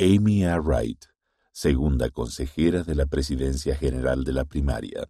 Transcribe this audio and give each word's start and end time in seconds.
Amy 0.00 0.44
A. 0.44 0.58
Wright, 0.58 1.04
segunda 1.52 2.10
consejera 2.10 2.82
de 2.82 2.96
la 2.96 3.06
Presidencia 3.06 3.76
General 3.76 4.24
de 4.24 4.32
la 4.32 4.44
Primaria. 4.44 5.08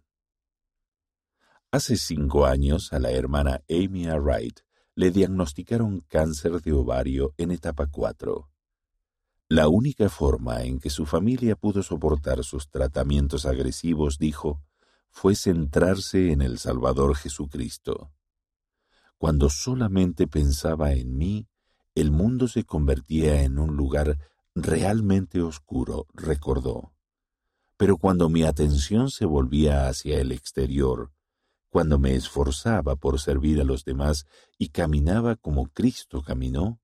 Hace 1.71 1.97
cinco 1.97 2.45
años 2.45 2.93
a 2.93 2.99
la 2.99 3.09
hermana 3.09 3.63
Amy 3.67 4.05
A. 4.05 4.17
Wright 4.17 4.59
le 4.93 5.09
diagnosticaron 5.09 6.01
cáncer 6.01 6.61
de 6.61 6.73
ovario 6.73 7.33
en 7.37 7.49
etapa 7.49 7.87
4. 7.87 8.47
La 9.49 9.69
única 9.69 10.07
forma 10.07 10.61
en 10.61 10.77
que 10.77 10.91
su 10.91 11.07
familia 11.07 11.55
pudo 11.55 11.81
soportar 11.81 12.43
sus 12.43 12.69
tratamientos 12.69 13.47
agresivos, 13.47 14.19
dijo, 14.19 14.61
fue 15.09 15.33
centrarse 15.33 16.31
en 16.31 16.43
el 16.43 16.59
Salvador 16.59 17.15
Jesucristo. 17.15 18.11
Cuando 19.17 19.49
solamente 19.49 20.27
pensaba 20.27 20.93
en 20.93 21.17
mí, 21.17 21.47
el 21.95 22.11
mundo 22.11 22.47
se 22.47 22.65
convertía 22.65 23.41
en 23.41 23.57
un 23.57 23.75
lugar 23.75 24.19
realmente 24.55 25.41
oscuro, 25.41 26.07
recordó. 26.13 26.93
Pero 27.77 27.97
cuando 27.97 28.29
mi 28.29 28.43
atención 28.43 29.11
se 29.11 29.25
volvía 29.25 29.87
hacia 29.87 30.19
el 30.19 30.31
exterior, 30.31 31.11
cuando 31.69 31.99
me 31.99 32.15
esforzaba 32.15 32.95
por 32.95 33.19
servir 33.19 33.59
a 33.59 33.65
los 33.65 33.83
demás 33.83 34.25
y 34.57 34.69
caminaba 34.69 35.35
como 35.35 35.67
Cristo 35.67 36.21
caminó, 36.21 36.79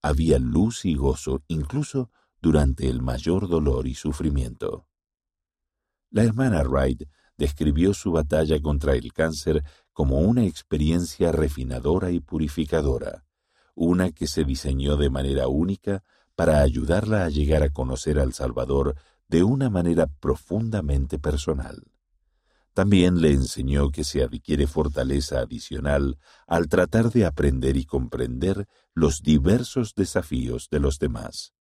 había 0.00 0.38
luz 0.38 0.86
y 0.86 0.94
gozo 0.94 1.42
incluso 1.48 2.10
durante 2.40 2.88
el 2.88 3.02
mayor 3.02 3.46
dolor 3.46 3.86
y 3.86 3.94
sufrimiento. 3.94 4.88
La 6.10 6.24
hermana 6.24 6.62
Wright 6.62 7.02
describió 7.36 7.92
su 7.92 8.10
batalla 8.10 8.60
contra 8.60 8.94
el 8.94 9.12
cáncer 9.12 9.62
como 9.92 10.20
una 10.20 10.44
experiencia 10.44 11.30
refinadora 11.30 12.10
y 12.10 12.20
purificadora, 12.20 13.26
una 13.74 14.12
que 14.12 14.26
se 14.26 14.44
diseñó 14.44 14.96
de 14.96 15.10
manera 15.10 15.48
única 15.48 16.04
para 16.34 16.60
ayudarla 16.60 17.24
a 17.24 17.28
llegar 17.28 17.62
a 17.62 17.70
conocer 17.70 18.18
al 18.18 18.32
Salvador 18.32 18.96
de 19.28 19.42
una 19.42 19.70
manera 19.70 20.06
profundamente 20.06 21.18
personal. 21.18 21.84
También 22.74 23.20
le 23.20 23.32
enseñó 23.32 23.90
que 23.90 24.02
se 24.02 24.22
adquiere 24.22 24.66
fortaleza 24.66 25.40
adicional 25.40 26.18
al 26.46 26.68
tratar 26.68 27.10
de 27.10 27.26
aprender 27.26 27.76
y 27.76 27.84
comprender 27.84 28.66
los 28.94 29.22
diversos 29.22 29.94
desafíos 29.94 30.68
de 30.70 30.80
los 30.80 30.98
demás. 30.98 31.52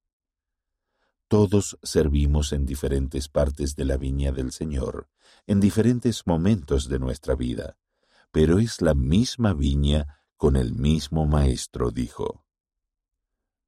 Todos 1.27 1.77
servimos 1.81 2.53
en 2.53 2.65
diferentes 2.65 3.27
partes 3.27 3.75
de 3.75 3.85
la 3.85 3.97
viña 3.97 4.31
del 4.31 4.51
Señor, 4.51 5.09
en 5.47 5.59
diferentes 5.59 6.27
momentos 6.27 6.89
de 6.89 6.99
nuestra 6.99 7.35
vida, 7.35 7.77
pero 8.31 8.59
es 8.59 8.81
la 8.81 8.93
misma 8.93 9.53
viña 9.53 10.23
con 10.37 10.55
el 10.55 10.73
mismo 10.73 11.25
Maestro, 11.25 11.91
dijo. 11.91 12.45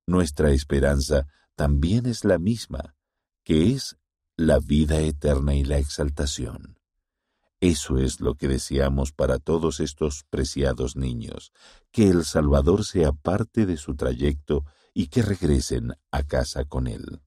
Nuestra 0.06 0.52
esperanza 0.52 1.28
también 1.56 2.06
es 2.06 2.26
la 2.26 2.38
misma, 2.38 2.96
que 3.44 3.72
es 3.72 3.98
la 4.36 4.60
vida 4.60 5.00
eterna 5.00 5.56
y 5.56 5.64
la 5.64 5.78
exaltación. 5.78 6.80
Eso 7.62 7.98
es 7.98 8.20
lo 8.20 8.36
que 8.36 8.50
deseamos 8.50 9.14
para 9.14 9.40
todos 9.40 9.80
estos 9.80 10.26
preciados 10.30 10.98
niños, 10.98 11.54
que 11.92 12.10
el 12.10 12.26
Salvador 12.26 12.84
sea 12.84 13.14
parte 13.14 13.66
de 13.66 13.78
su 13.78 13.95
trayecto 13.95 14.66
y 14.94 15.08
que 15.08 15.22
regresen 15.22 15.94
a 16.12 16.23
casa 16.23 16.66
con 16.66 16.88
él. 16.88 17.22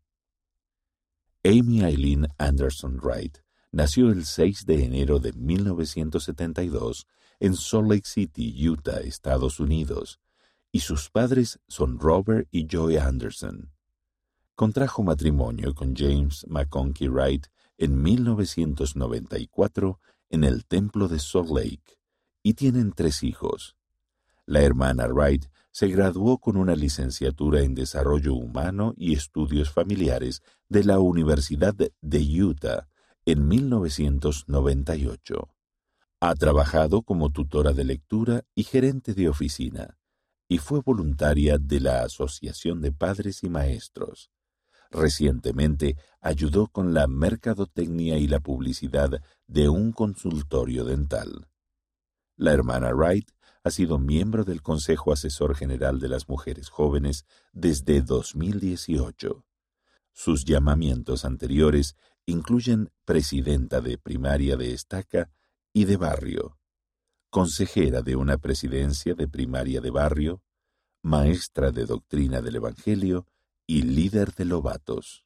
Amy 1.42 1.82
Eileen 1.82 2.28
Anderson 2.36 2.98
Wright 3.02 3.38
nació 3.72 4.10
el 4.10 4.26
6 4.26 4.66
de 4.66 4.84
enero 4.84 5.20
de 5.20 5.32
1972 5.32 7.06
en 7.40 7.54
Salt 7.54 7.90
Lake 7.90 8.06
City, 8.06 8.68
Utah, 8.68 8.98
Estados 8.98 9.60
Unidos, 9.60 10.20
y 10.76 10.80
sus 10.80 11.08
padres 11.08 11.58
son 11.68 11.98
Robert 11.98 12.48
y 12.50 12.66
Joy 12.68 12.98
Anderson. 12.98 13.72
Contrajo 14.54 15.02
matrimonio 15.02 15.74
con 15.74 15.96
James 15.96 16.44
McConkie 16.50 17.08
Wright 17.08 17.46
en 17.78 18.02
1994 18.02 19.98
en 20.28 20.44
el 20.44 20.66
templo 20.66 21.08
de 21.08 21.18
Salt 21.18 21.48
Lake 21.48 21.98
y 22.42 22.52
tienen 22.52 22.92
tres 22.92 23.22
hijos. 23.22 23.74
La 24.44 24.60
hermana 24.60 25.06
Wright 25.06 25.46
se 25.70 25.88
graduó 25.88 26.36
con 26.36 26.58
una 26.58 26.76
licenciatura 26.76 27.62
en 27.62 27.74
Desarrollo 27.74 28.34
Humano 28.34 28.92
y 28.98 29.14
Estudios 29.14 29.70
Familiares 29.70 30.42
de 30.68 30.84
la 30.84 30.98
Universidad 30.98 31.74
de 31.74 32.42
Utah 32.42 32.86
en 33.24 33.48
1998. 33.48 35.48
Ha 36.20 36.34
trabajado 36.34 37.00
como 37.00 37.30
tutora 37.30 37.72
de 37.72 37.84
lectura 37.84 38.42
y 38.54 38.64
gerente 38.64 39.14
de 39.14 39.30
oficina, 39.30 39.95
y 40.48 40.58
fue 40.58 40.80
voluntaria 40.80 41.58
de 41.58 41.80
la 41.80 42.02
Asociación 42.02 42.80
de 42.80 42.92
Padres 42.92 43.42
y 43.42 43.48
Maestros. 43.48 44.30
Recientemente 44.90 45.96
ayudó 46.20 46.68
con 46.68 46.94
la 46.94 47.06
mercadotecnia 47.06 48.18
y 48.18 48.28
la 48.28 48.40
publicidad 48.40 49.20
de 49.46 49.68
un 49.68 49.92
consultorio 49.92 50.84
dental. 50.84 51.48
La 52.36 52.52
hermana 52.52 52.92
Wright 52.92 53.30
ha 53.64 53.70
sido 53.70 53.98
miembro 53.98 54.44
del 54.44 54.62
Consejo 54.62 55.12
Asesor 55.12 55.56
General 55.56 55.98
de 55.98 56.08
las 56.08 56.28
Mujeres 56.28 56.68
Jóvenes 56.68 57.24
desde 57.52 58.00
2018. 58.00 59.44
Sus 60.12 60.44
llamamientos 60.44 61.24
anteriores 61.24 61.96
incluyen 62.26 62.90
presidenta 63.04 63.80
de 63.80 63.98
primaria 63.98 64.56
de 64.56 64.72
estaca 64.72 65.30
y 65.72 65.84
de 65.84 65.96
barrio, 65.96 66.58
consejera 67.30 68.02
de 68.02 68.16
una 68.16 68.38
presidencia 68.38 69.14
de 69.14 69.28
primaria 69.28 69.80
de 69.80 69.90
barrio, 69.90 70.42
maestra 71.02 71.70
de 71.70 71.84
doctrina 71.84 72.40
del 72.40 72.56
Evangelio 72.56 73.26
y 73.66 73.82
líder 73.82 74.32
de 74.34 74.44
lobatos. 74.46 75.25